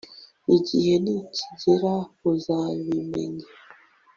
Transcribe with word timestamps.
Igihe 0.57 0.93
nikigera 1.03 1.93
uzabimenya 2.31 3.45